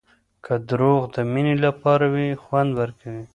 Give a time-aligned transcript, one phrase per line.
[0.45, 3.23] که دروغ د مینې لپاره وي خوند ورکوي.